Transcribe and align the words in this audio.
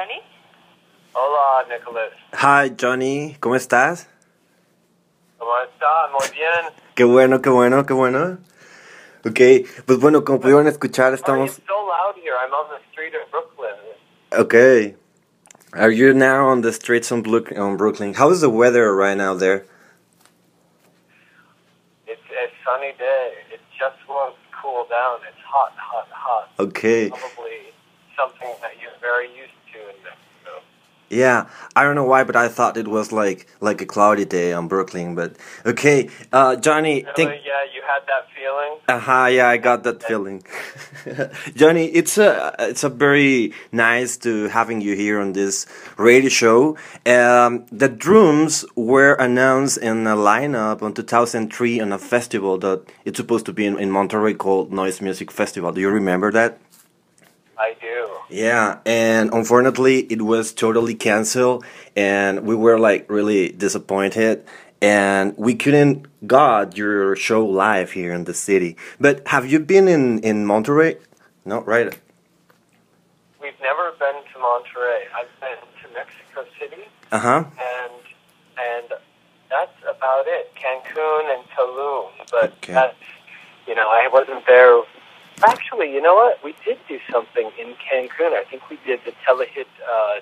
Jonny? 0.00 0.22
Hola, 1.12 1.66
Nicholas. 1.68 2.12
Hi, 2.32 2.70
Jonny. 2.70 3.36
¿Cómo 3.38 3.54
estás? 3.54 4.08
¿Cómo 5.38 5.52
estás? 5.62 6.10
Muy 6.12 6.28
bien. 6.30 6.72
Qué 6.94 7.04
bueno, 7.04 7.42
qué 7.42 7.50
bueno, 7.50 7.84
qué 7.84 7.92
bueno. 7.92 8.38
Ok, 9.26 9.40
pues 9.84 9.98
bueno, 10.00 10.24
como 10.24 10.40
pudieron 10.40 10.66
escuchar, 10.66 11.12
estamos... 11.12 11.58
it's 11.58 11.66
so 11.66 11.74
loud 11.74 12.16
here. 12.16 12.34
I'm 12.34 12.52
on 12.54 12.70
the 12.70 12.80
street 12.90 13.12
of 13.14 13.30
Brooklyn. 13.30 13.76
Okay. 14.32 14.94
Are 15.74 15.90
you 15.90 16.14
now 16.14 16.48
on 16.48 16.62
the 16.62 16.72
streets 16.72 17.12
on, 17.12 17.20
Blu- 17.22 17.44
on 17.58 17.76
Brooklyn? 17.76 18.14
How 18.14 18.30
is 18.30 18.40
the 18.40 18.48
weather 18.48 18.94
right 18.96 19.18
now 19.18 19.34
there? 19.34 19.66
It's 22.06 22.22
a 22.30 22.48
sunny 22.64 22.94
day. 22.98 23.32
It 23.52 23.60
just 23.78 23.98
won't 24.08 24.34
cool 24.62 24.86
down. 24.88 25.20
It's 25.28 25.44
hot, 25.44 25.72
hot, 25.76 26.08
hot. 26.10 26.48
Okay. 26.58 27.10
Probably 27.10 27.74
something 28.16 28.54
that 28.62 28.80
you're 28.80 28.96
very 29.02 29.28
used 29.28 29.36
to 29.36 29.40
in 29.40 29.48
Mexico. 29.48 29.59
Yeah, 31.10 31.48
I 31.74 31.82
don't 31.82 31.96
know 31.96 32.04
why, 32.04 32.22
but 32.22 32.36
I 32.36 32.46
thought 32.46 32.76
it 32.76 32.86
was 32.86 33.10
like 33.10 33.48
like 33.60 33.80
a 33.80 33.86
cloudy 33.86 34.24
day 34.24 34.52
on 34.52 34.68
Brooklyn. 34.68 35.16
But 35.16 35.34
okay, 35.66 36.08
uh, 36.32 36.54
Jonny, 36.54 37.04
think. 37.16 37.30
yeah, 37.44 37.64
you 37.74 37.82
had 37.82 38.06
that 38.06 38.28
feeling? 38.32 38.78
Uh-huh, 38.88 39.26
yeah, 39.26 39.48
I 39.48 39.56
got 39.56 39.82
that 39.82 40.04
feeling. 40.04 40.44
Jonny, 41.56 41.86
it's 41.86 42.16
a 42.16 42.54
it's 42.60 42.84
a 42.84 42.88
very 42.88 43.52
nice 43.72 44.16
to 44.18 44.46
having 44.48 44.80
you 44.80 44.94
here 44.94 45.20
on 45.20 45.32
this 45.32 45.66
radio 45.96 46.28
show. 46.30 46.76
Um, 47.04 47.66
the 47.72 47.88
drums 47.88 48.64
were 48.76 49.14
announced 49.14 49.78
in 49.78 50.06
a 50.06 50.14
lineup 50.14 50.80
on 50.80 50.94
2003 50.94 51.80
on 51.80 51.92
a 51.92 51.98
festival 51.98 52.56
that 52.58 52.84
it's 53.04 53.16
supposed 53.16 53.46
to 53.46 53.52
be 53.52 53.66
in, 53.66 53.76
in 53.80 53.90
Monterrey 53.90 54.38
called 54.38 54.72
Noise 54.72 55.00
Music 55.00 55.32
Festival. 55.32 55.72
Do 55.72 55.80
you 55.80 55.90
remember 55.90 56.30
that? 56.30 56.60
I 57.60 57.76
do. 57.80 58.08
Yeah, 58.30 58.78
and 58.86 59.32
unfortunately, 59.34 59.98
it 60.14 60.22
was 60.22 60.52
totally 60.52 60.94
canceled, 60.94 61.64
and 61.94 62.46
we 62.48 62.54
were 62.54 62.78
like 62.78 63.10
really 63.10 63.52
disappointed, 63.52 64.44
and 64.80 65.34
we 65.36 65.54
couldn't 65.54 66.06
got 66.26 66.76
your 66.76 67.16
show 67.16 67.44
live 67.44 67.92
here 67.92 68.12
in 68.14 68.24
the 68.24 68.32
city. 68.34 68.76
But 68.98 69.28
have 69.28 69.44
you 69.52 69.60
been 69.60 69.88
in 69.88 70.20
in 70.20 70.46
Monterrey? 70.46 70.96
No, 71.44 71.60
right? 71.62 71.92
We've 73.42 73.60
never 73.60 73.92
been 73.98 74.18
to 74.32 74.36
Monterrey. 74.38 75.02
I've 75.18 75.32
been 75.40 75.60
to 75.82 75.86
Mexico 75.94 76.44
City, 76.58 76.84
Uh 77.12 77.18
huh. 77.18 77.44
and 77.74 77.92
and 78.58 78.88
that's 79.50 79.78
about 79.84 80.24
it. 80.26 80.52
Cancun 80.54 81.22
and 81.34 81.44
Tulum, 81.56 82.08
but 82.30 82.52
Okay. 82.62 82.72
that's 82.72 82.96
you 83.66 83.74
know 83.74 83.88
I 83.88 84.08
wasn't 84.12 84.46
there. 84.46 84.80
Actually, 85.42 85.92
you 85.92 86.00
know 86.02 86.14
what? 86.14 86.42
We 86.44 86.54
did 86.64 86.78
do 86.88 86.98
something 87.10 87.50
in 87.58 87.68
Cancun. 87.74 88.32
I 88.32 88.44
think 88.50 88.68
we 88.68 88.78
did 88.86 89.00
the 89.04 89.12
Telehit 89.26 89.66
uh, 89.90 90.20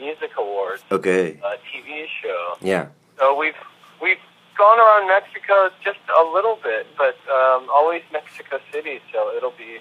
Music 0.00 0.30
Awards 0.38 0.82
Okay. 0.92 1.38
uh, 1.44 1.56
TV 1.72 2.06
show. 2.22 2.54
Yeah. 2.60 2.88
So 3.18 3.36
we've 3.36 3.54
we've 4.02 4.18
gone 4.56 4.78
around 4.78 5.08
Mexico 5.08 5.70
just 5.82 5.98
a 6.18 6.22
little 6.32 6.58
bit, 6.62 6.86
but 6.96 7.16
um, 7.32 7.68
always 7.72 8.02
Mexico 8.12 8.58
City. 8.72 9.00
So 9.12 9.34
it'll 9.36 9.52
be 9.58 9.78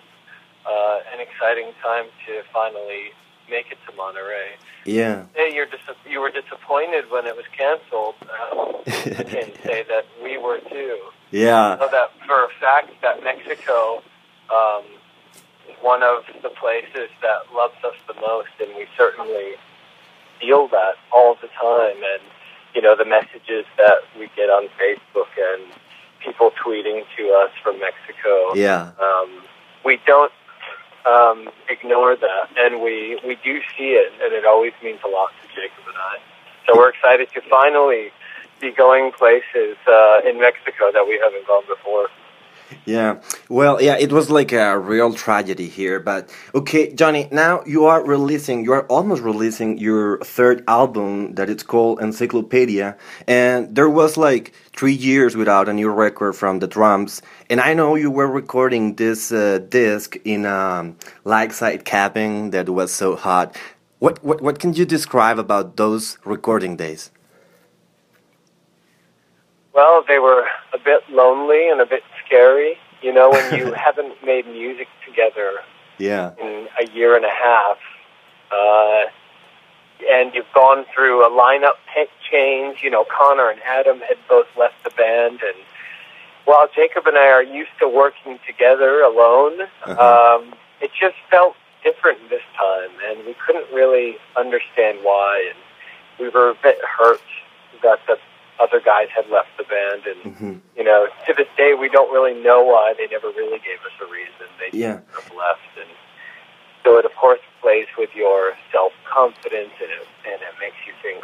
uh, 0.65 0.99
an 1.13 1.19
exciting 1.19 1.71
time 1.81 2.05
to 2.27 2.41
finally 2.51 3.11
make 3.49 3.71
it 3.71 3.77
to 3.85 3.91
Monterrey. 3.93 4.51
Yeah. 4.85 5.25
Hey, 5.35 5.53
you're 5.53 5.65
dis- 5.67 5.79
you 6.09 6.19
were 6.21 6.31
disappointed 6.31 7.11
when 7.11 7.25
it 7.27 7.35
was 7.35 7.45
canceled. 7.55 8.15
Um, 8.21 8.75
I 8.87 9.23
can 9.23 9.51
say 9.63 9.83
that 9.89 10.05
we 10.23 10.37
were 10.37 10.59
too. 10.69 10.97
Yeah. 11.31 11.77
So 11.77 11.87
that 11.91 12.11
for 12.25 12.45
a 12.45 12.49
fact 12.59 12.89
that 13.01 13.23
Mexico 13.23 14.01
um, 14.53 14.83
one 15.81 16.03
of 16.03 16.23
the 16.41 16.49
places 16.49 17.09
that 17.21 17.53
loves 17.53 17.75
us 17.83 17.95
the 18.07 18.13
most, 18.21 18.49
and 18.59 18.69
we 18.75 18.85
certainly 18.95 19.53
feel 20.39 20.67
that 20.67 20.95
all 21.11 21.35
the 21.41 21.47
time. 21.47 21.97
And 21.97 22.21
you 22.75 22.81
know 22.81 22.95
the 22.95 23.05
messages 23.05 23.65
that 23.77 24.03
we 24.17 24.29
get 24.35 24.49
on 24.49 24.67
Facebook 24.79 25.29
and 25.37 25.71
people 26.19 26.51
tweeting 26.51 27.03
to 27.17 27.29
us 27.31 27.51
from 27.61 27.79
Mexico. 27.79 28.53
Yeah. 28.55 28.91
Um, 28.99 29.43
we 29.85 29.99
don't 30.07 30.31
um, 31.05 31.49
ignore 31.69 32.15
that, 32.15 32.49
and 32.57 32.81
we 32.81 33.19
we 33.25 33.35
do 33.43 33.59
see 33.77 33.93
it, 33.93 34.11
and 34.23 34.33
it 34.33 34.45
always 34.45 34.73
means 34.83 34.99
a 35.05 35.09
lot 35.09 35.31
to 35.41 35.47
Jacob 35.49 35.85
and 35.87 35.97
I. 35.97 36.17
So 36.65 36.77
we're 36.77 36.89
excited 36.89 37.29
to 37.33 37.41
finally 37.49 38.11
be 38.61 38.71
going 38.71 39.11
places 39.11 39.75
uh, 39.87 40.21
in 40.25 40.39
Mexico 40.39 40.91
that 40.93 41.05
we 41.07 41.19
haven't 41.21 41.45
gone 41.45 41.63
before. 41.67 42.07
Yeah. 42.85 43.21
Well, 43.49 43.81
yeah, 43.81 43.97
it 43.97 44.11
was 44.11 44.29
like 44.29 44.51
a 44.51 44.77
real 44.77 45.13
tragedy 45.13 45.67
here. 45.67 45.99
But 45.99 46.29
okay, 46.53 46.93
Jonny, 46.93 47.27
now 47.31 47.63
you 47.65 47.85
are 47.85 48.03
releasing, 48.05 48.63
you 48.63 48.73
are 48.73 48.85
almost 48.87 49.21
releasing 49.21 49.77
your 49.77 50.19
third 50.19 50.63
album 50.67 51.35
that 51.35 51.49
it's 51.49 51.63
called 51.63 52.01
Encyclopedia. 52.01 52.97
And 53.27 53.75
there 53.75 53.89
was 53.89 54.17
like 54.17 54.53
three 54.75 54.93
years 54.93 55.35
without 55.35 55.69
a 55.69 55.73
new 55.73 55.89
record 55.89 56.33
from 56.33 56.59
the 56.59 56.67
drums. 56.67 57.21
And 57.49 57.59
I 57.61 57.73
know 57.73 57.95
you 57.95 58.11
were 58.11 58.27
recording 58.27 58.95
this 58.95 59.31
uh, 59.31 59.59
disc 59.69 60.15
in 60.25 60.45
a 60.45 60.93
lakeside 61.23 61.85
cabin 61.85 62.51
that 62.51 62.69
was 62.69 62.93
so 62.93 63.15
hot. 63.15 63.57
What, 63.99 64.23
what, 64.23 64.41
what 64.41 64.59
can 64.59 64.73
you 64.73 64.85
describe 64.85 65.39
about 65.39 65.77
those 65.77 66.17
recording 66.25 66.75
days? 66.75 67.11
Well, 69.73 70.03
they 70.07 70.19
were 70.19 70.45
a 70.73 70.77
bit 70.77 71.01
lonely 71.09 71.67
and 71.69 71.81
a 71.81 71.85
bit 71.85 72.03
scary. 72.33 72.77
You 73.01 73.13
know, 73.13 73.29
when 73.29 73.53
you 73.53 73.73
haven't 73.77 74.23
made 74.25 74.47
music 74.47 74.87
together 75.05 75.59
Yeah. 75.97 76.31
in 76.41 76.67
a 76.79 76.89
year 76.91 77.15
and 77.15 77.25
a 77.25 77.29
half, 77.29 77.77
uh, 78.51 79.03
and 80.09 80.33
you've 80.33 80.51
gone 80.53 80.85
through 80.93 81.25
a 81.25 81.29
lineup 81.29 81.77
change. 82.31 82.79
You 82.83 82.89
know, 82.89 83.05
Connor 83.05 83.49
and 83.49 83.61
Adam 83.63 83.99
had 83.99 84.17
both 84.27 84.47
left 84.57 84.75
the 84.83 84.89
band, 84.91 85.39
and 85.43 85.57
while 86.45 86.67
Jacob 86.75 87.05
and 87.07 87.17
I 87.17 87.27
are 87.27 87.43
used 87.43 87.71
to 87.79 87.87
working 87.87 88.39
together 88.45 89.01
alone, 89.01 89.61
Uh-huh. 89.83 90.37
um, 90.39 90.53
it 90.81 90.91
just 90.99 91.15
felt 91.29 91.55
different 91.83 92.29
this 92.29 92.41
time, 92.57 92.89
and 93.07 93.25
we 93.25 93.35
couldn't 93.45 93.71
really 93.73 94.17
understand 94.35 94.99
why, 95.03 95.49
and 95.49 95.59
we 96.19 96.29
were 96.29 96.49
a 96.49 96.55
bit 96.55 96.79
hurt 96.97 97.21
that 97.83 97.99
the 98.07 98.17
other 98.59 98.79
guys 98.79 99.07
had 99.15 99.29
left 99.29 99.49
the 99.57 99.63
band, 99.63 100.03
and 100.05 100.35
hmm 100.35 100.57
you 100.75 100.83
know, 100.83 101.05
to 101.27 101.33
this 101.37 101.47
day, 101.55 101.75
we 101.79 101.87
don't 101.87 102.11
really 102.11 102.33
know 102.33 102.63
why 102.63 102.95
they 102.97 103.05
never 103.05 103.27
really 103.29 103.59
gave 103.59 103.77
us 103.85 103.93
a 104.01 104.09
reason. 104.09 104.49
They 104.57 104.75
Yeah. 104.75 105.01
just 105.15 105.29
left, 105.35 105.61
and 105.77 105.89
so 106.83 106.97
it 106.97 107.05
of 107.05 107.13
course 107.15 107.39
plays 107.61 107.87
with 107.97 108.09
your 108.15 108.53
self 108.71 108.91
confidence, 109.05 109.73
and 109.79 109.91
it 109.91 110.07
and 110.25 110.41
it 110.41 110.55
makes 110.59 110.77
you 110.87 110.93
think, 111.01 111.23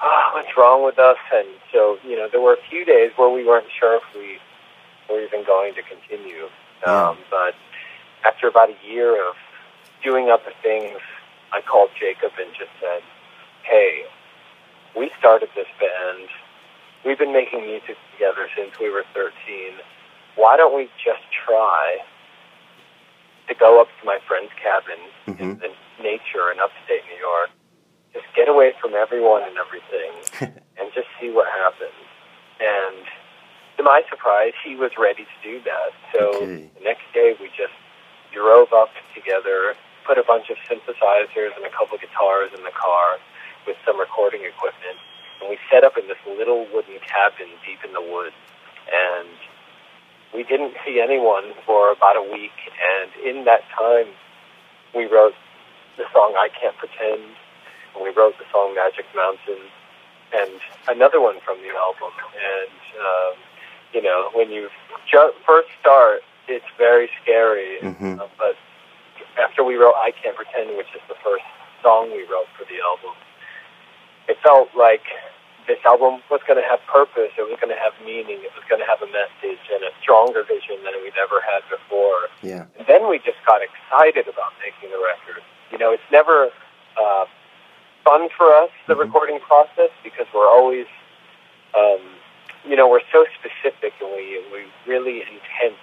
ah, 0.00 0.30
what's 0.34 0.56
wrong 0.56 0.84
with 0.84 0.98
us? 0.98 1.18
And 1.34 1.48
so 1.70 1.98
you 2.04 2.16
know, 2.16 2.28
there 2.28 2.40
were 2.40 2.54
a 2.54 2.62
few 2.70 2.84
days 2.84 3.12
where 3.16 3.28
we 3.28 3.44
weren't 3.44 3.70
sure 3.78 3.96
if 3.96 4.02
we 4.14 4.38
were 5.10 5.20
even 5.20 5.44
going 5.44 5.74
to 5.74 5.82
continue. 5.82 6.48
Yeah. 6.86 7.08
Um, 7.10 7.18
but 7.30 7.54
after 8.24 8.48
about 8.48 8.70
a 8.70 8.76
year 8.86 9.20
of 9.28 9.36
doing 10.02 10.30
other 10.30 10.52
things, 10.62 10.98
I 11.52 11.60
called 11.60 11.90
Jacob 11.98 12.32
and 12.40 12.50
just 12.54 12.72
said, 12.80 13.02
"Hey, 13.64 14.04
we 14.96 15.10
started 15.18 15.48
this 15.54 15.68
band. 15.78 16.28
We've 17.04 17.18
been 17.18 17.32
making 17.32 17.62
music 17.66 17.96
together 18.14 18.46
since 18.56 18.78
we 18.78 18.90
were 18.90 19.04
13. 19.14 19.32
Why 20.36 20.56
don't 20.56 20.74
we 20.74 20.86
just 21.02 21.22
try 21.44 21.98
to 23.48 23.54
go 23.54 23.80
up 23.80 23.88
to 24.00 24.06
my 24.06 24.18
friend's 24.26 24.52
cabin 24.62 24.98
in 25.26 25.58
Mhm. 25.58 25.60
the 25.60 25.72
nature 26.02 26.50
in 26.52 26.60
upstate 26.60 27.04
New 27.10 27.18
York, 27.18 27.50
just 28.14 28.26
get 28.34 28.48
away 28.48 28.72
from 28.80 28.94
everyone 28.94 29.42
and 29.42 29.58
everything, 29.58 30.12
and 30.78 30.92
just 30.94 31.08
see 31.20 31.30
what 31.30 31.48
happens? 31.50 31.92
And 32.60 33.04
to 33.78 33.82
my 33.82 34.04
surprise, 34.08 34.54
he 34.62 34.76
was 34.76 34.96
ready 34.96 35.24
to 35.24 35.36
do 35.42 35.60
that. 35.60 35.92
So 36.14 36.28
Okay. 36.34 36.70
the 36.78 36.84
next 36.84 37.10
day, 37.12 37.34
we 37.40 37.48
just 37.56 37.74
drove 38.32 38.72
up 38.72 38.90
together, 39.14 39.76
put 40.04 40.18
a 40.18 40.22
bunch 40.22 40.48
of 40.50 40.56
synthesizers 40.68 41.54
and 41.56 41.64
a 41.66 41.70
couple 41.70 41.98
guitars 41.98 42.52
in 42.54 42.62
the 42.62 42.70
car 42.70 43.18
with 43.66 43.76
some 43.84 43.98
recording 43.98 44.44
equipment, 44.44 44.98
and 45.42 45.50
we 45.50 45.58
set 45.70 45.82
up 45.82 45.98
in 45.98 46.06
this 46.06 46.18
little 46.26 46.66
wooden 46.72 46.98
cabin 47.02 47.48
deep 47.66 47.82
in 47.84 47.92
the 47.92 48.00
woods. 48.00 48.38
And 48.86 49.28
we 50.34 50.42
didn't 50.44 50.74
see 50.86 51.00
anyone 51.00 51.52
for 51.66 51.90
about 51.92 52.16
a 52.16 52.22
week, 52.22 52.54
and 52.78 53.10
in 53.26 53.44
that 53.44 53.62
time, 53.76 54.06
we 54.94 55.04
wrote 55.06 55.34
the 55.98 56.04
song 56.12 56.34
"I 56.38 56.48
Can't 56.48 56.76
Pretend," 56.78 57.22
and 57.94 58.02
we 58.02 58.10
wrote 58.10 58.38
the 58.38 58.44
song 58.50 58.74
"Magic 58.74 59.04
Mountain," 59.14 59.60
and 60.32 60.50
another 60.88 61.20
one 61.20 61.38
from 61.44 61.58
the 61.62 61.68
album. 61.76 62.12
And 62.32 62.78
um, 63.00 63.34
you 63.92 64.02
know, 64.02 64.30
when 64.32 64.50
you 64.50 64.68
ju- 65.10 65.34
first 65.46 65.68
start, 65.80 66.22
it's 66.48 66.64
very 66.78 67.10
scary. 67.22 67.78
Mhm. 67.82 68.20
Uh, 68.20 68.26
but 68.38 68.56
after 69.38 69.62
we 69.62 69.76
wrote 69.76 69.94
"I 69.96 70.12
Can't 70.12 70.36
Pretend," 70.36 70.76
which 70.76 70.88
is 70.94 71.02
the 71.08 71.14
first 71.22 71.44
song 71.82 72.10
we 72.10 72.24
wrote 72.24 72.48
for 72.56 72.64
the 72.64 72.80
album, 72.80 73.12
it 74.28 74.36
felt 74.42 74.68
like 74.76 75.02
this 75.66 75.78
album 75.86 76.22
was 76.30 76.40
going 76.46 76.58
to 76.58 76.66
have 76.66 76.82
purpose. 76.90 77.30
It 77.38 77.46
was 77.46 77.54
going 77.62 77.70
to 77.70 77.78
have 77.78 77.94
meaning. 78.02 78.42
It 78.42 78.50
was 78.54 78.66
going 78.66 78.82
to 78.82 78.88
have 78.88 78.98
a 79.02 79.10
message 79.10 79.62
and 79.70 79.82
a 79.86 79.92
stronger 80.02 80.42
vision 80.42 80.82
than 80.82 80.94
we'd 81.02 81.18
ever 81.18 81.38
had 81.42 81.62
before. 81.70 82.26
Yeah. 82.42 82.66
And 82.78 82.86
then 82.86 83.06
we 83.06 83.22
just 83.22 83.38
got 83.46 83.62
excited 83.62 84.26
about 84.26 84.52
making 84.58 84.90
the 84.90 84.98
record. 84.98 85.42
You 85.70 85.78
know, 85.78 85.94
it's 85.94 86.10
never 86.10 86.50
uh, 86.98 87.24
fun 88.04 88.28
for 88.36 88.50
us 88.50 88.70
the 88.86 88.94
mm-hmm. 88.94 89.06
recording 89.06 89.38
process 89.40 89.94
because 90.02 90.26
we're 90.34 90.50
always, 90.50 90.86
um, 91.78 92.02
you 92.66 92.74
know, 92.74 92.90
we're 92.90 93.06
so 93.14 93.24
specific 93.38 93.94
and 94.02 94.10
we 94.10 94.42
we 94.50 94.66
really 94.86 95.22
intense 95.22 95.78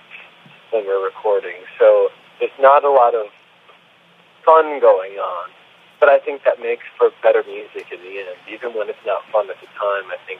when 0.71 0.85
we're 0.85 1.03
recording. 1.03 1.63
So 1.79 2.09
there's 2.39 2.55
not 2.59 2.83
a 2.83 2.91
lot 2.91 3.15
of 3.15 3.27
fun 4.45 4.79
going 4.79 5.17
on. 5.17 5.49
But 5.99 6.09
I 6.09 6.19
think 6.19 6.43
that 6.45 6.59
makes 6.61 6.83
for 6.97 7.11
better 7.21 7.43
music 7.43 7.87
in 7.91 7.99
the 8.01 8.19
end. 8.19 8.37
Even 8.51 8.73
when 8.73 8.89
it's 8.89 9.05
not 9.05 9.21
fun 9.31 9.49
at 9.49 9.59
the 9.59 9.67
time, 9.67 10.05
I 10.11 10.17
think 10.25 10.39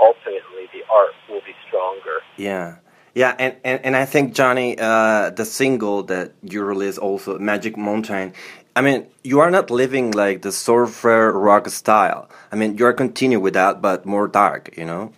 ultimately 0.00 0.68
the 0.72 0.82
art 0.92 1.14
will 1.28 1.40
be 1.40 1.54
stronger. 1.66 2.20
Yeah. 2.36 2.76
Yeah, 3.14 3.34
and, 3.38 3.56
and, 3.64 3.84
and 3.84 3.96
I 3.96 4.04
think 4.04 4.32
Jonny, 4.32 4.78
uh, 4.78 5.30
the 5.30 5.44
single 5.44 6.04
that 6.04 6.34
you 6.42 6.62
released 6.62 6.98
also, 6.98 7.36
Magic 7.38 7.76
Mountain, 7.76 8.32
I 8.76 8.80
mean, 8.80 9.08
you 9.24 9.40
are 9.40 9.50
not 9.50 9.72
living 9.72 10.12
like 10.12 10.42
the 10.42 10.52
surfer 10.52 11.32
rock 11.32 11.68
style. 11.68 12.30
I 12.52 12.54
mean, 12.54 12.78
you 12.78 12.86
are 12.86 12.92
continuing 12.92 13.42
with 13.42 13.54
that, 13.54 13.82
but 13.82 14.06
more 14.06 14.28
dark. 14.28 14.76
You 14.76 14.84
know, 14.84 15.12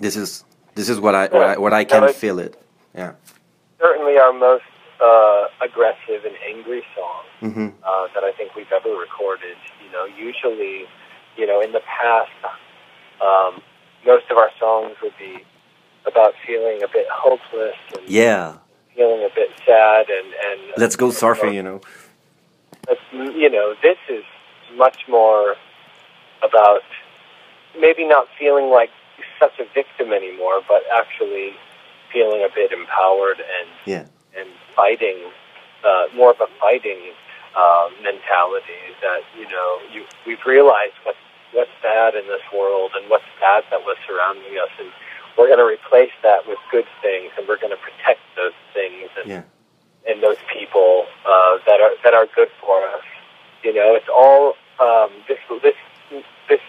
this 0.00 0.16
is 0.16 0.44
this 0.74 0.90
is 0.90 1.00
what 1.00 1.14
I 1.14 1.28
what 1.28 1.42
I, 1.42 1.56
what 1.56 1.72
I 1.72 1.84
can 1.84 2.12
feel 2.12 2.38
it. 2.38 2.62
Yeah. 2.94 3.14
Certainly, 3.80 4.18
our 4.18 4.34
most 4.34 4.64
uh, 5.02 5.46
aggressive 5.62 6.24
and 6.24 6.34
angry 6.48 6.82
song 6.94 7.24
mm-hmm. 7.40 7.68
uh, 7.82 8.06
that 8.14 8.24
I 8.24 8.32
think 8.36 8.54
we've 8.54 8.70
ever 8.72 8.90
recorded. 8.90 9.56
You 9.84 9.90
know, 9.92 10.04
usually, 10.04 10.84
you 11.36 11.46
know, 11.46 11.60
in 11.60 11.72
the 11.72 11.80
past, 11.80 12.30
um, 13.20 13.62
most 14.04 14.30
of 14.30 14.36
our 14.36 14.50
songs 14.58 14.96
would 15.02 15.14
be 15.18 15.44
about 16.06 16.34
feeling 16.46 16.82
a 16.82 16.88
bit 16.88 17.06
hopeless 17.12 17.76
and 17.96 18.08
yeah, 18.08 18.56
feeling 18.94 19.24
a 19.24 19.34
bit 19.34 19.50
sad 19.66 20.06
and 20.08 20.26
and 20.26 20.72
let's 20.76 20.96
go 20.96 21.08
surfing. 21.08 21.54
You 21.54 21.62
know, 21.62 21.80
you 23.12 23.50
know, 23.50 23.74
this 23.82 23.98
is 24.08 24.24
much 24.76 25.02
more 25.08 25.56
about 26.42 26.82
maybe 27.78 28.06
not 28.06 28.26
feeling 28.38 28.70
like 28.70 28.90
such 29.38 29.58
a 29.58 29.64
victim 29.74 30.12
anymore, 30.12 30.60
but 30.66 30.82
actually 30.92 31.52
feeling 32.12 32.42
a 32.42 32.54
bit 32.54 32.72
empowered 32.72 33.38
and 33.38 33.68
yeah. 33.86 34.06
And 34.36 34.48
fighting 34.74 35.30
uh, 35.84 36.06
more 36.14 36.30
of 36.30 36.40
a 36.40 36.48
fighting 36.60 37.12
uh, 37.56 37.88
mentality 38.02 38.94
that 39.02 39.20
you 39.36 39.48
know 39.48 39.78
you 39.92 40.04
we've 40.26 40.44
realized 40.46 40.94
what's 41.04 41.18
what's 41.52 41.70
bad 41.82 42.14
in 42.14 42.26
this 42.28 42.42
world 42.54 42.92
and 42.94 43.10
what's 43.10 43.26
bad 43.40 43.64
that 43.70 43.80
was 43.82 43.96
surrounding 44.06 44.56
us 44.58 44.70
and 44.78 44.88
we're 45.36 45.48
going 45.48 45.58
to 45.58 45.66
replace 45.66 46.14
that 46.22 46.46
with 46.46 46.58
good 46.70 46.86
things 47.02 47.32
and 47.38 47.48
we're 47.48 47.58
going 47.58 47.74
to 47.74 47.82
protect 47.82 48.20
those 48.36 48.54
things 48.72 49.10
and 49.18 49.28
yeah. 49.28 49.42
and 50.06 50.22
those 50.22 50.38
people 50.52 51.06
uh, 51.26 51.58
that 51.66 51.80
are 51.80 51.94
that 52.04 52.14
are 52.14 52.26
good 52.36 52.50
for 52.60 52.86
us 52.86 53.04
you 53.64 53.74
know 53.74 53.94
it's 53.98 54.08
all 54.08 54.54
um, 54.78 55.10
this 55.26 55.38
this 55.62 55.74
this 56.48 56.62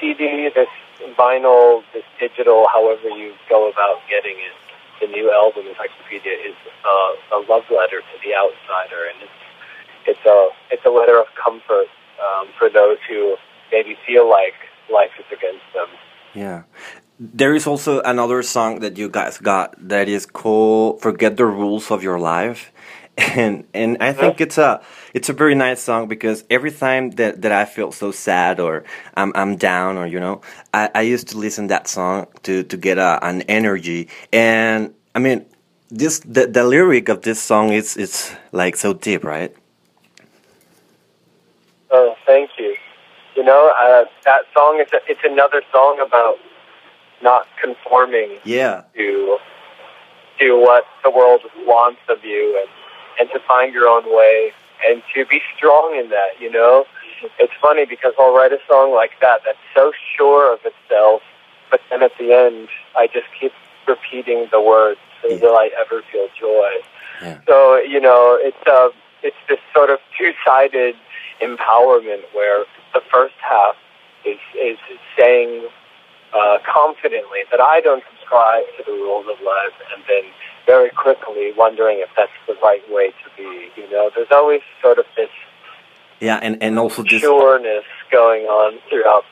CD 0.00 0.50
this 0.54 0.68
vinyl 1.16 1.82
this 1.94 2.04
digital 2.18 2.66
however 2.72 3.08
you 3.10 3.32
go 3.48 3.70
about 3.70 4.02
getting 4.10 4.36
it 4.38 4.57
the 5.08 5.16
new 5.16 5.32
album 5.32 5.66
encyclopedia 5.66 6.32
is 6.32 6.56
uh, 6.84 7.36
a 7.36 7.40
love 7.48 7.64
letter 7.70 8.00
to 8.00 8.16
the 8.24 8.34
outsider 8.34 9.08
and 9.08 9.22
it's 9.22 9.38
it's 10.06 10.24
a 10.26 10.48
it's 10.70 10.84
a 10.84 10.90
letter 10.90 11.18
of 11.20 11.26
comfort 11.34 11.86
um, 12.20 12.48
for 12.58 12.68
those 12.70 12.98
who 13.08 13.36
maybe 13.70 13.96
feel 14.06 14.28
like 14.28 14.54
life 14.90 15.10
is 15.18 15.26
against 15.26 15.64
them. 15.74 15.88
Yeah. 16.34 16.62
There 17.20 17.54
is 17.54 17.66
also 17.66 18.00
another 18.02 18.42
song 18.42 18.80
that 18.80 18.96
you 18.96 19.08
guys 19.08 19.38
got 19.38 19.74
that 19.88 20.08
is 20.08 20.24
called 20.24 21.02
"Forget 21.02 21.36
the 21.36 21.46
Rules 21.46 21.90
of 21.90 22.02
Your 22.02 22.18
Life," 22.18 22.72
and 23.18 23.64
and 23.74 23.98
I 24.00 24.12
think 24.12 24.40
it's 24.40 24.56
a 24.56 24.80
it's 25.12 25.28
a 25.28 25.32
very 25.32 25.56
nice 25.56 25.82
song 25.82 26.06
because 26.06 26.44
every 26.48 26.70
time 26.70 27.10
that, 27.12 27.42
that 27.42 27.50
I 27.50 27.64
feel 27.64 27.90
so 27.90 28.12
sad 28.12 28.60
or 28.60 28.84
I'm 29.14 29.32
I'm 29.34 29.56
down 29.56 29.96
or 29.96 30.06
you 30.06 30.20
know 30.20 30.42
I, 30.72 30.90
I 30.94 31.02
used 31.02 31.28
to 31.28 31.38
listen 31.38 31.66
that 31.66 31.88
song 31.88 32.28
to 32.44 32.62
to 32.62 32.76
get 32.76 32.98
a, 32.98 33.18
an 33.26 33.42
energy 33.42 34.08
and 34.32 34.94
I 35.14 35.18
mean 35.18 35.46
this 35.90 36.20
the, 36.20 36.46
the 36.46 36.64
lyric 36.64 37.08
of 37.08 37.22
this 37.22 37.40
song 37.40 37.72
is 37.72 37.96
it's 37.96 38.32
like 38.52 38.76
so 38.76 38.92
deep 38.92 39.24
right 39.24 39.54
Oh, 41.90 42.14
thank 42.26 42.50
you. 42.58 42.76
You 43.36 43.44
know, 43.44 43.72
uh, 43.80 44.04
that 44.24 44.42
song 44.54 44.80
is 44.80 44.92
a, 44.92 44.98
it's 45.08 45.20
another 45.24 45.62
song 45.72 46.00
about 46.04 46.36
not 47.22 47.46
conforming 47.60 48.38
yeah. 48.44 48.82
to 48.96 49.38
to 50.38 50.60
what 50.60 50.84
the 51.02 51.10
world 51.10 51.40
wants 51.66 52.00
of 52.08 52.24
you 52.24 52.58
and 52.60 52.68
and 53.20 53.30
to 53.30 53.40
find 53.46 53.72
your 53.72 53.88
own 53.88 54.04
way 54.14 54.52
and 54.88 55.02
to 55.14 55.24
be 55.26 55.40
strong 55.56 55.96
in 55.96 56.08
that, 56.10 56.40
you 56.40 56.50
know? 56.50 56.84
It's 57.40 57.52
funny 57.60 57.84
because 57.84 58.12
I'll 58.16 58.32
write 58.32 58.52
a 58.52 58.60
song 58.68 58.94
like 58.94 59.10
that 59.20 59.40
that's 59.44 59.58
so 59.74 59.92
sure 60.16 60.52
of 60.52 60.60
itself, 60.64 61.22
but 61.68 61.80
then 61.90 62.02
at 62.02 62.16
the 62.16 62.32
end 62.32 62.68
I 62.96 63.08
just 63.08 63.26
keep 63.40 63.52
repeating 63.88 64.48
the 64.50 64.60
words 64.60 65.00
yeah. 65.28 65.38
will 65.40 65.56
I 65.56 65.70
ever 65.80 66.02
feel 66.12 66.28
joy. 66.38 66.70
Yeah. 67.22 67.40
So, 67.46 67.78
you 67.78 68.00
know, 68.00 68.38
it's 68.40 68.66
uh 68.66 68.90
it's 69.22 69.36
this 69.48 69.58
sort 69.74 69.90
of 69.90 69.98
two 70.16 70.32
sided 70.44 70.94
empowerment 71.40 72.22
where 72.32 72.64
the 72.94 73.00
first 73.12 73.34
half 73.40 73.76
is, 74.24 74.38
is 74.54 74.78
saying 75.18 75.68
uh, 76.34 76.58
confidently 76.66 77.40
that 77.50 77.60
I 77.60 77.80
don't 77.80 78.02
subscribe 78.10 78.64
to 78.76 78.84
the 78.84 78.92
rules 78.92 79.26
of 79.30 79.40
life 79.44 79.74
and 79.94 80.04
then 80.08 80.30
very 80.66 80.90
quickly 80.90 81.52
wondering 81.56 81.98
if 82.00 82.10
that's 82.16 82.30
the 82.46 82.54
right 82.62 82.82
way 82.90 83.08
to 83.08 83.28
be. 83.36 83.70
You 83.76 83.90
know, 83.90 84.10
there's 84.14 84.30
always 84.30 84.60
sort 84.82 84.98
of 84.98 85.06
this 85.16 85.30
yeah, 86.20 86.40
and, 86.42 86.60
and 86.62 86.78
also 86.78 87.02
this 87.02 87.22
sureness 87.22 87.84
going 88.10 88.44
on 88.44 88.78
throughout 88.88 89.24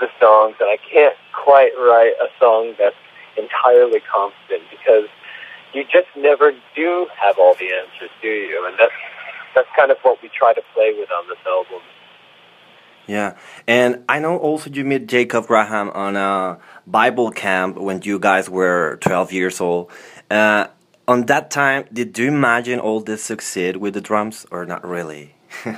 the 0.00 0.08
songs, 0.18 0.56
and 0.58 0.70
I 0.70 0.78
can't 0.90 1.16
quite 1.32 1.72
write 1.76 2.14
a 2.20 2.28
song 2.38 2.74
that's 2.78 2.96
entirely 3.36 4.00
confident 4.00 4.62
because 4.70 5.08
you 5.72 5.84
just 5.84 6.08
never 6.16 6.52
do 6.74 7.06
have 7.20 7.38
all 7.38 7.54
the 7.54 7.70
answers, 7.72 8.10
do 8.22 8.28
you? 8.28 8.66
And 8.66 8.76
that's 8.78 8.92
that's 9.54 9.68
kind 9.76 9.90
of 9.90 9.98
what 10.02 10.22
we 10.22 10.28
try 10.28 10.52
to 10.54 10.62
play 10.74 10.94
with 10.96 11.10
on 11.10 11.28
this 11.28 11.38
album. 11.46 11.80
Yeah, 13.06 13.36
and 13.66 14.04
I 14.08 14.20
know 14.20 14.36
also 14.36 14.70
you 14.70 14.84
met 14.84 15.06
Jacob 15.08 15.46
Graham 15.46 15.90
on 15.90 16.14
a 16.16 16.58
Bible 16.86 17.30
camp 17.32 17.76
when 17.76 18.02
you 18.02 18.20
guys 18.20 18.48
were 18.48 18.98
12 19.00 19.32
years 19.32 19.60
old. 19.60 19.90
Uh, 20.30 20.68
on 21.08 21.26
that 21.26 21.50
time, 21.50 21.86
did 21.92 22.16
you 22.16 22.28
imagine 22.28 22.78
all 22.78 23.00
this 23.00 23.24
succeed 23.24 23.78
with 23.78 23.94
the 23.94 24.00
drums, 24.00 24.46
or 24.52 24.64
not 24.64 24.86
really? 24.86 25.34
you 25.64 25.72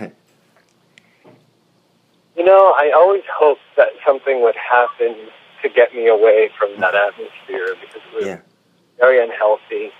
know, 2.44 2.74
I 2.76 2.92
always 2.94 3.22
hoped 3.34 3.62
that 3.78 3.88
something 4.06 4.42
would 4.42 4.56
happen 4.56 5.16
to 5.62 5.68
get 5.68 5.94
me 5.94 6.08
away 6.08 6.50
from 6.58 6.78
that 6.80 6.94
atmosphere 6.94 7.74
because 7.80 8.02
it 8.02 8.14
was 8.14 8.26
yeah. 8.26 8.40
very 8.98 9.22
unhealthy, 9.22 9.90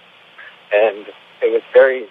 and 0.72 1.06
it 1.40 1.50
was 1.50 1.62
very 1.72 2.06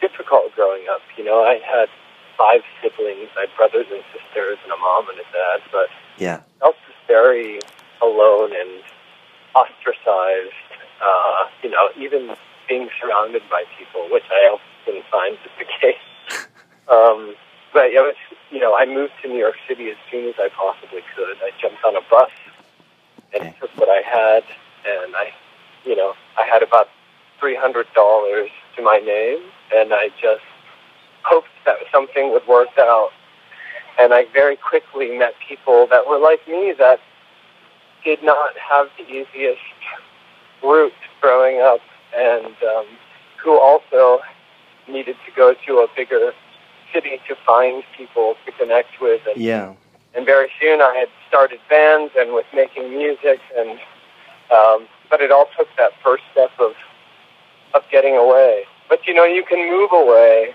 difficult 0.00 0.54
growing 0.54 0.86
up. 0.90 1.00
You 1.16 1.24
know, 1.24 1.42
I 1.42 1.62
had 1.62 1.88
five 2.36 2.62
siblings. 2.82 3.30
I 3.36 3.46
had 3.46 3.52
brothers 3.56 3.86
and 3.90 4.02
sisters 4.10 4.58
and 4.64 4.72
a 4.72 4.76
mom 4.76 5.08
and 5.08 5.18
a 5.18 5.26
dad, 5.32 5.60
but 5.70 5.88
yeah, 6.18 6.42
I 6.60 6.70
felt 6.70 6.76
very 7.06 7.60
alone 8.02 8.50
and 8.52 8.82
ostracized. 9.54 10.58
Uh, 11.02 11.50
you 11.62 11.70
know, 11.70 11.90
even 11.98 12.34
being 12.68 12.88
surrounded 13.00 13.42
by 13.50 13.64
people, 13.78 14.06
which 14.10 14.26
I 14.30 14.54
often 14.54 15.02
find 15.10 15.34
is 15.34 15.54
the 15.58 15.66
case. 15.66 16.06
um, 16.88 17.34
but 17.72 17.86
it 17.90 17.98
was, 18.04 18.14
you 18.50 18.60
know, 18.60 18.76
I 18.76 18.86
moved 18.86 19.12
to 19.22 19.28
New 19.28 19.38
York 19.38 19.56
City 19.66 19.90
as 19.90 19.96
soon 20.10 20.28
as 20.28 20.34
I 20.38 20.48
possibly 20.54 21.00
could. 21.16 21.36
I 21.42 21.50
jumped 21.60 21.82
on 21.84 21.96
a 21.96 22.04
bus 22.08 22.30
and 23.34 23.42
okay. 23.42 23.56
took 23.60 23.70
what 23.76 23.88
I 23.88 24.02
had, 24.02 24.42
and 24.86 25.14
I, 25.16 25.32
you 25.84 25.96
know, 25.96 26.14
I 26.38 26.44
had 26.46 26.62
about 26.62 26.88
three 27.38 27.56
hundred 27.56 27.86
dollars 27.94 28.50
to 28.76 28.82
my 28.82 28.98
name, 28.98 29.40
and 29.74 29.92
I 29.92 30.08
just 30.20 30.44
hoped 31.24 31.48
that 31.64 31.76
something 31.90 32.32
would 32.32 32.46
work 32.46 32.68
out. 32.78 33.10
And 34.00 34.14
I 34.14 34.24
very 34.32 34.56
quickly 34.56 35.16
met 35.18 35.34
people 35.46 35.86
that 35.90 36.06
were 36.06 36.18
like 36.18 36.46
me 36.48 36.72
that 36.78 36.98
did 38.04 38.22
not 38.22 38.56
have 38.56 38.88
the 38.98 39.04
easiest 39.04 39.60
route 40.62 40.92
growing 41.20 41.60
up, 41.60 41.80
and 42.16 42.46
um, 42.46 42.86
who 43.42 43.58
also 43.58 44.20
needed 44.88 45.16
to 45.26 45.32
go 45.36 45.54
to 45.66 45.78
a 45.78 45.86
bigger 45.94 46.32
city 46.92 47.20
to 47.28 47.36
find 47.46 47.82
people 47.96 48.34
to 48.46 48.52
connect 48.52 49.00
with. 49.00 49.20
And, 49.26 49.40
yeah. 49.40 49.74
And 50.14 50.26
very 50.26 50.50
soon 50.60 50.80
I 50.80 50.94
had 50.94 51.08
started 51.28 51.58
bands 51.70 52.12
and 52.18 52.32
was 52.32 52.44
making 52.54 52.90
music, 52.90 53.40
and 53.56 53.78
um, 54.54 54.86
but 55.08 55.20
it 55.20 55.30
all 55.30 55.48
took 55.56 55.68
that 55.78 55.92
first 56.02 56.22
step 56.32 56.50
of 56.58 56.74
of 57.74 57.82
getting 57.90 58.16
away. 58.16 58.64
But 58.88 59.06
you 59.06 59.14
know, 59.14 59.24
you 59.24 59.42
can 59.42 59.70
move 59.70 59.90
away 59.92 60.54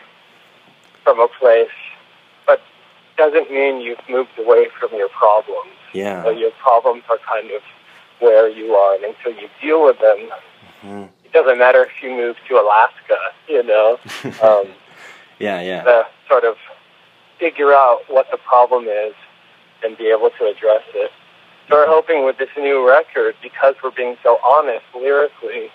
from 1.04 1.20
a 1.20 1.28
place, 1.40 1.72
but 2.46 2.62
doesn't 3.18 3.50
mean 3.50 3.82
you've 3.82 4.08
moved 4.08 4.38
away 4.38 4.68
from 4.80 4.90
your 4.94 5.10
problems. 5.10 5.72
Yeah. 5.94 6.24
So 6.24 6.30
your 6.30 6.52
problems 6.52 7.04
are 7.10 7.18
kind 7.28 7.50
of 7.52 7.64
where 8.20 8.48
you 8.48 8.76
are, 8.76 8.96
and 8.96 9.06
until 9.06 9.32
you 9.32 9.50
deal 9.60 9.84
with 9.84 10.00
them, 10.00 10.30
mm-hmm. 10.84 11.04
it 11.26 11.34
doesn't 11.34 11.58
matter 11.58 11.84
if 11.86 12.04
you 12.04 12.12
move 12.12 12.36
to 12.48 12.56
Alaska. 12.56 13.18
You 13.48 13.64
know. 13.64 13.98
Um, 14.44 14.68
yeah, 15.40 15.62
yeah. 15.62 15.84
The 15.84 16.06
sort 16.28 16.44
of 16.44 16.58
figure 17.40 17.72
out 17.72 18.02
what 18.08 18.30
the 18.32 18.38
problem 18.38 18.86
is 18.88 19.14
and 19.84 19.98
be 19.98 20.08
able 20.08 20.30
to 20.40 20.46
address 20.46 20.84
it. 20.94 21.12
So 21.70 21.76
we're 21.76 21.88
hoping 21.88 22.26
with 22.26 22.38
this 22.38 22.50
new 22.58 22.88
record, 22.88 23.36
because 23.44 23.76
we're 23.84 23.92
being 23.92 24.16
so 24.24 24.38
honest 24.44 24.86
lyrically, 24.96 25.70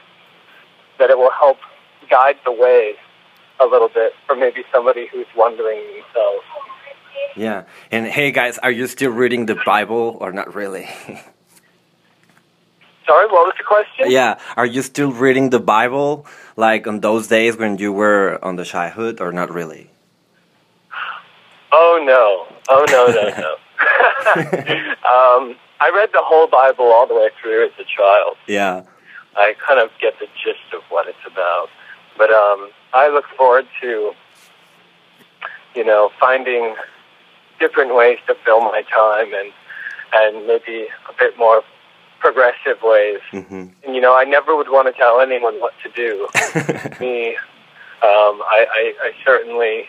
that 0.99 1.11
it 1.11 1.19
will 1.19 1.33
help 1.33 1.59
guide 2.11 2.37
the 2.45 2.53
way 2.53 2.95
a 3.61 3.67
little 3.67 3.89
bit 3.89 4.13
for 4.27 4.35
maybe 4.35 4.65
somebody 4.73 5.07
who's 5.13 5.27
wondering 5.37 5.81
themselves. 5.93 6.45
Yeah. 7.37 7.65
And 7.91 8.07
hey, 8.07 8.31
guys, 8.31 8.59
are 8.59 8.71
you 8.71 8.87
still 8.87 9.11
reading 9.11 9.47
the 9.47 9.57
Bible 9.67 10.17
or 10.21 10.33
not 10.33 10.55
really? 10.55 10.87
Sorry, 13.07 13.27
what 13.27 13.47
was 13.47 13.55
the 13.59 13.65
question? 13.65 14.11
yeah. 14.11 14.39
Are 14.57 14.67
you 14.67 14.83
still 14.83 15.13
reading 15.13 15.51
the 15.51 15.61
Bible 15.61 16.27
like 16.57 16.87
on 16.87 17.01
those 17.01 17.27
days 17.29 17.57
when 17.57 17.79
you 17.79 17.93
were 17.93 18.39
on 18.43 18.57
the 18.57 18.65
childhood 18.65 19.21
or 19.21 19.33
not 19.33 19.53
really? 19.53 19.91
Oh, 21.73 22.03
no. 22.05 22.47
Oh, 22.69 22.85
no, 22.89 23.07
no, 23.07 23.29
no. 23.39 23.57
um, 25.07 25.57
I 25.81 25.91
read 25.95 26.11
the 26.13 26.23
whole 26.23 26.47
Bible 26.47 26.87
all 26.87 27.07
the 27.07 27.15
way 27.15 27.31
through 27.41 27.67
as 27.67 27.73
a 27.79 27.85
child. 27.85 28.37
Yeah. 28.47 28.85
I 29.37 29.55
kind 29.67 29.81
of 29.81 29.91
get 30.01 30.19
the 30.19 30.27
gist 30.27 30.75
of 30.75 30.83
what 30.91 31.09
it's 31.09 31.27
about. 31.27 31.69
But 32.17 32.31
um, 32.31 32.71
I 32.93 33.09
look 33.09 33.25
forward 33.37 33.67
to, 33.81 34.13
you 35.75 35.85
know, 35.85 36.11
finding 36.21 36.75
different 37.59 37.95
ways 37.95 38.19
to 38.27 38.37
fill 38.45 38.61
my 38.61 38.83
time 38.83 39.33
and 39.35 39.53
and 40.15 40.47
maybe 40.47 40.89
a 41.09 41.13
bit 41.19 41.39
more 41.39 41.63
progressive 42.21 42.83
ways. 42.83 43.21
Mm-hmm. 43.33 43.67
And 43.85 43.95
you 43.95 44.01
know, 44.01 44.15
I 44.15 44.25
never 44.25 44.55
would 44.57 44.69
want 44.69 44.87
to 44.89 44.93
tell 44.93 45.21
anyone 45.21 45.59
what 45.61 45.73
to 45.83 45.91
do. 45.91 46.29
Me, 47.01 47.31
um, 48.03 48.43
I, 48.45 48.67
I, 48.71 48.95
I 49.01 49.13
certainly 49.25 49.89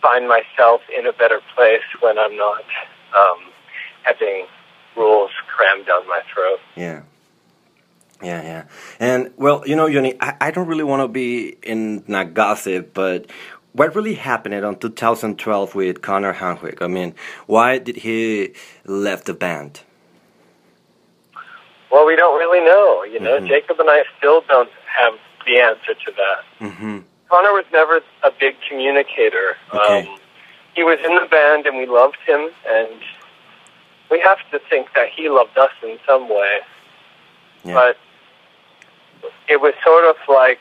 find 0.00 0.28
myself 0.28 0.80
in 0.96 1.06
a 1.06 1.12
better 1.12 1.40
place 1.54 1.82
when 2.00 2.18
I'm 2.18 2.36
not 2.36 2.64
um, 3.16 3.38
having 4.02 4.46
rules 4.96 5.30
crammed 5.54 5.86
down 5.86 6.06
my 6.08 6.20
throat. 6.32 6.60
Yeah. 6.76 7.02
Yeah, 8.22 8.42
yeah. 8.42 8.64
And, 9.00 9.32
well, 9.36 9.64
you 9.66 9.74
know, 9.74 9.90
Jonny, 9.90 10.14
I, 10.20 10.36
I 10.40 10.50
don't 10.52 10.68
really 10.68 10.84
want 10.84 11.02
to 11.02 11.08
be 11.08 11.56
in 11.62 12.04
a 12.08 12.24
gossip, 12.24 12.94
but 12.94 13.26
what 13.72 13.94
really 13.96 14.14
happened 14.14 14.54
in 14.54 14.76
2012 14.76 15.74
with 15.74 16.02
Connor 16.02 16.34
Hanwick? 16.34 16.80
I 16.82 16.86
mean, 16.86 17.14
why 17.46 17.78
did 17.78 17.96
he 17.96 18.52
left 18.84 19.24
the 19.26 19.34
band? 19.34 19.80
Well, 21.90 22.06
we 22.06 22.16
don't 22.16 22.38
really 22.38 22.60
know. 22.64 23.02
You 23.04 23.20
know, 23.20 23.38
Mhm. 23.40 23.48
Jacob 23.48 23.80
and 23.80 23.90
I 23.90 24.04
still 24.18 24.42
don't 24.48 24.70
have 24.86 25.14
the 25.46 25.58
answer 25.58 25.94
to 25.94 26.12
that. 26.12 26.44
Mm-hmm. 26.60 26.98
Connor 27.28 27.52
was 27.52 27.64
never 27.72 28.00
a 28.22 28.30
big 28.30 28.54
communicator. 28.68 29.56
Okay. 29.74 30.06
Um, 30.08 30.18
he 30.74 30.82
was 30.82 30.98
in 31.04 31.14
the 31.14 31.26
band 31.30 31.66
and 31.66 31.76
we 31.76 31.86
loved 31.86 32.18
him, 32.26 32.50
and 32.68 33.00
we 34.10 34.20
have 34.20 34.38
to 34.50 34.58
think 34.70 34.88
that 34.94 35.08
he 35.08 35.28
loved 35.28 35.56
us 35.58 35.72
in 35.82 35.98
some 36.06 36.28
way. 36.28 36.58
Yeah. 37.64 37.74
But 37.74 37.98
it 39.48 39.60
was 39.60 39.74
sort 39.84 40.04
of 40.04 40.16
like 40.28 40.60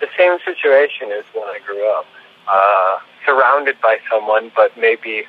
the 0.00 0.08
same 0.18 0.38
situation 0.44 1.10
as 1.12 1.24
when 1.34 1.44
I 1.44 1.58
grew 1.64 1.88
up. 1.90 2.06
Uh, 2.48 2.98
surrounded 3.26 3.76
by 3.82 3.98
someone, 4.08 4.52
but 4.54 4.70
maybe 4.78 5.24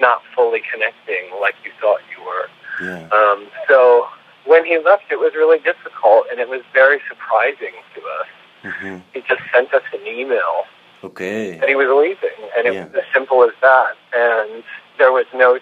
not 0.00 0.20
fully 0.34 0.60
connecting 0.72 1.30
like 1.40 1.54
you 1.64 1.70
thought 1.80 2.00
you 2.10 2.24
were. 2.24 2.48
Yeah. 2.82 3.08
Um, 3.08 3.46
so 3.68 4.08
when 4.44 4.64
he 4.64 4.78
left, 4.78 5.04
it 5.10 5.20
was 5.20 5.32
really 5.34 5.58
difficult, 5.60 6.26
and 6.30 6.40
it 6.40 6.48
was 6.48 6.62
very 6.72 7.00
surprising 7.08 7.72
to 7.94 8.00
us. 8.00 8.26
Mm-hmm. 8.64 8.96
He 9.14 9.20
just 9.20 9.42
sent 9.54 9.72
us 9.72 9.82
an 9.92 10.06
email 10.06 10.64
Okay. 11.06 11.58
that 11.58 11.68
he 11.68 11.74
was 11.74 11.88
leaving, 11.88 12.38
and 12.56 12.66
it 12.66 12.74
Yeah. 12.74 12.84
was 12.86 12.94
as 12.94 13.04
simple 13.14 13.42
as 13.44 13.52
that. 13.62 13.96
And 14.14 14.62
there 14.98 15.12
was 15.12 15.26
no 15.34 15.58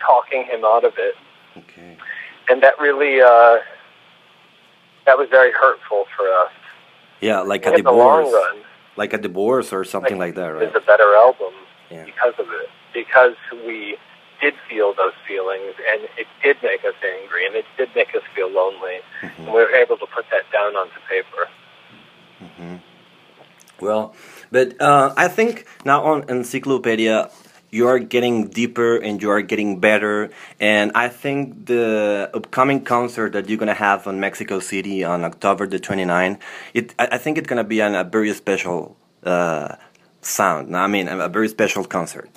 talking 0.00 0.44
him 0.44 0.64
out 0.64 0.84
of 0.84 0.94
it, 0.98 1.14
Okay. 1.56 1.96
and 2.48 2.62
that 2.62 2.78
really 2.80 3.20
uh, 3.20 3.58
that 5.06 5.16
was 5.18 5.28
very 5.30 5.52
hurtful 5.52 6.06
for 6.16 6.28
us. 6.28 6.52
Yeah, 7.20 7.40
like 7.40 7.66
a 7.66 7.74
in 7.74 7.82
the 7.84 7.92
long 7.92 8.24
divorce. 8.24 8.34
run, 8.54 8.56
Like 8.96 9.12
a 9.14 9.18
divorce 9.18 9.72
or 9.72 9.84
something 9.84 10.18
like, 10.18 10.34
that, 10.34 10.48
right? 10.48 10.68
is 10.68 10.74
a 10.74 10.80
better 10.80 11.14
album 11.14 11.54
Yeah. 11.90 12.04
because 12.04 12.34
of 12.38 12.46
it, 12.60 12.68
because 12.92 13.34
we 13.66 13.96
did 14.40 14.54
feel 14.68 14.92
those 14.92 15.14
feelings, 15.26 15.74
and 15.90 16.00
it 16.18 16.26
did 16.42 16.56
make 16.64 16.84
us 16.84 16.94
angry, 17.14 17.46
and 17.46 17.54
it 17.54 17.64
did 17.78 17.88
make 17.94 18.14
us 18.14 18.22
feel 18.34 18.50
lonely, 18.50 18.98
Mm-hmm. 19.22 19.42
and 19.44 19.52
we 19.54 19.60
were 19.60 19.74
able 19.84 19.96
to 19.98 20.06
put 20.06 20.26
that 20.30 20.44
down 20.52 20.74
onto 20.76 20.98
paper. 21.08 21.48
Well, 23.80 24.14
but 24.52 24.80
uh, 24.80 25.12
I 25.16 25.28
think 25.28 25.66
now 25.84 26.04
on 26.04 26.28
Encyclopedia, 26.28 27.30
you 27.70 27.88
are 27.88 27.98
getting 27.98 28.48
deeper 28.48 28.96
and 28.96 29.20
you 29.22 29.30
are 29.30 29.40
getting 29.40 29.80
better. 29.80 30.30
And 30.60 30.92
I 30.94 31.08
think 31.08 31.66
the 31.66 32.30
upcoming 32.34 32.84
concert 32.84 33.32
that 33.32 33.48
you're 33.48 33.58
gonna 33.58 33.74
have 33.74 34.06
on 34.06 34.20
Mexico 34.20 34.60
City 34.60 35.02
on 35.02 35.24
October 35.24 35.66
the 35.66 35.80
29th, 35.80 36.38
it 36.74 36.94
I 36.98 37.08
I 37.12 37.18
think 37.18 37.38
it's 37.38 37.48
gonna 37.48 37.64
be 37.64 37.80
an, 37.80 37.94
a 37.94 38.04
very 38.04 38.32
special 38.34 38.96
uh, 39.24 39.76
sound. 40.20 40.76
I 40.76 40.86
mean, 40.86 41.08
a 41.08 41.28
very 41.28 41.48
special 41.48 41.84
concert. 41.84 42.30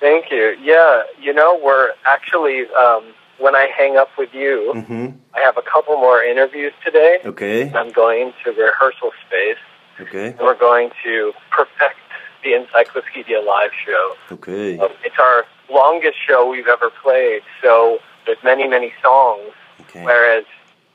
Thank 0.00 0.30
you. 0.30 0.54
Yeah, 0.62 1.02
you 1.20 1.32
know, 1.32 1.58
we're 1.60 1.90
actually 2.06 2.66
um, 2.84 3.02
when 3.38 3.54
I 3.56 3.68
hang 3.76 3.96
up 3.96 4.10
with 4.18 4.32
you, 4.34 4.72
Mm-hmm. 4.74 5.06
I 5.34 5.40
have 5.40 5.56
a 5.56 5.62
couple 5.62 5.96
more 5.96 6.22
interviews 6.22 6.72
today. 6.84 7.18
Okay. 7.24 7.72
I'm 7.72 7.92
going 7.92 8.32
to 8.44 8.50
rehearsal 8.50 9.12
space, 9.26 9.62
Okay. 10.00 10.28
and 10.28 10.38
we're 10.40 10.58
going 10.58 10.90
to 11.04 11.32
perfect 11.50 11.98
the 12.44 12.54
Encyclopedia 12.54 13.40
Live 13.40 13.70
show. 13.84 14.14
Okay. 14.32 14.78
Um, 14.78 14.90
it's 15.04 15.16
our 15.20 15.44
longest 15.70 16.16
show 16.26 16.48
we've 16.48 16.68
ever 16.68 16.90
played, 17.02 17.42
so 17.62 17.98
there's 18.26 18.38
many, 18.44 18.68
many 18.68 18.92
songs. 19.02 19.52
Okay. 19.80 20.04
Whereas 20.04 20.44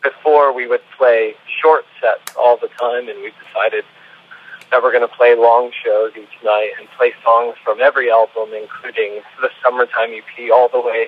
before 0.01 0.53
we 0.53 0.67
would 0.67 0.81
play 0.98 1.36
short 1.62 1.86
sets 2.01 2.36
all 2.38 2.57
the 2.57 2.69
time, 2.79 3.10
and 3.10 3.22
we've 3.22 3.33
decided 3.45 3.83
that 4.72 4.81
we're 4.81 4.91
going 4.91 5.07
to 5.07 5.15
play 5.15 5.36
long 5.36 5.72
shows 5.83 6.12
each 6.15 6.43
night 6.43 6.72
and 6.79 6.88
play 6.98 7.13
songs 7.24 7.55
from 7.63 7.81
every 7.81 8.10
album, 8.10 8.50
including 8.53 9.22
the 9.41 9.50
Summertime 9.62 10.12
EP, 10.12 10.51
all 10.51 10.69
the 10.69 10.81
way 10.81 11.07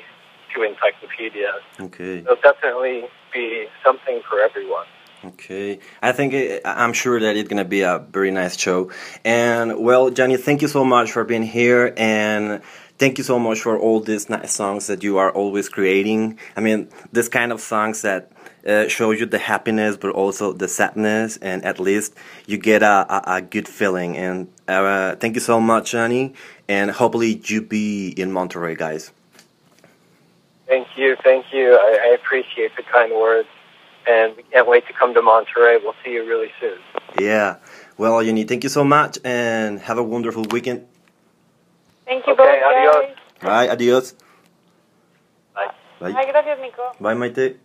to 0.53 0.63
Encyclopedia. 0.63 1.51
Okay. 1.79 2.21
There'll 2.21 2.41
definitely 2.41 3.05
be 3.33 3.67
something 3.83 4.21
for 4.29 4.39
everyone. 4.39 4.85
Okay, 5.27 5.79
I 6.01 6.11
think 6.11 6.61
I'm 6.65 6.93
sure 6.93 7.19
that 7.19 7.35
it's 7.35 7.49
gonna 7.49 7.65
be 7.65 7.81
a 7.81 7.99
very 7.99 8.31
nice 8.31 8.57
show. 8.57 8.91
And 9.23 9.79
well, 9.79 10.09
Jonny, 10.09 10.37
thank 10.37 10.61
you 10.61 10.67
so 10.67 10.83
much 10.83 11.11
for 11.11 11.23
being 11.23 11.43
here, 11.43 11.93
and 11.97 12.61
thank 12.97 13.17
you 13.17 13.23
so 13.23 13.39
much 13.39 13.61
for 13.61 13.77
all 13.77 13.99
these 14.01 14.29
nice 14.29 14.51
songs 14.51 14.87
that 14.87 15.03
you 15.03 15.17
are 15.17 15.31
always 15.31 15.69
creating. 15.69 16.37
I 16.55 16.61
mean, 16.61 16.89
this 17.11 17.27
kind 17.27 17.51
of 17.51 17.59
songs 17.59 18.01
that 18.03 18.31
uh, 18.67 18.87
show 18.87 19.11
you 19.11 19.25
the 19.25 19.37
happiness, 19.37 19.97
but 19.97 20.11
also 20.11 20.53
the 20.53 20.67
sadness, 20.67 21.37
and 21.37 21.63
at 21.65 21.79
least 21.79 22.13
you 22.45 22.57
get 22.57 22.83
a, 22.83 23.05
a, 23.09 23.35
a 23.37 23.41
good 23.41 23.67
feeling. 23.67 24.17
And 24.17 24.47
uh, 24.67 25.15
thank 25.15 25.35
you 25.35 25.41
so 25.41 25.59
much, 25.59 25.91
Jonny, 25.91 26.33
and 26.67 26.91
hopefully 26.91 27.41
you 27.45 27.61
be 27.61 28.09
in 28.09 28.31
Monterrey, 28.31 28.77
guys. 28.77 29.11
Thank 30.67 30.87
you, 30.97 31.15
thank 31.23 31.45
you. 31.53 31.73
I, 31.73 32.09
I 32.09 32.15
appreciate 32.15 32.75
the 32.75 32.83
kind 32.83 33.11
words, 33.13 33.47
and 34.07 34.35
we 34.37 34.43
can't 34.43 34.67
wait 34.67 34.87
to 34.87 34.93
come 34.93 35.13
to 35.13 35.21
Monterrey. 35.21 35.81
We'll 35.81 35.95
see 36.03 36.11
you 36.11 36.27
really 36.27 36.51
soon. 36.59 36.77
Yeah. 37.19 37.57
Well, 37.97 38.23
Jonny, 38.23 38.43
thank 38.43 38.63
you 38.63 38.69
so 38.69 38.83
much, 38.83 39.17
and 39.23 39.79
have 39.79 39.97
a 39.97 40.03
wonderful 40.03 40.43
weekend. 40.51 40.85
Thank 42.05 42.27
you 42.27 42.33
Okay, 42.33 42.61
both, 42.61 42.75
adios. 42.75 43.17
Bye, 43.41 43.69
adios. 43.69 44.13
Bye. 45.53 45.71
Bye. 45.99 46.13
Ay, 46.15 46.31
gracias, 46.31 46.59
Nico. 46.59 46.83
Bye, 46.99 47.13
Maite. 47.15 47.64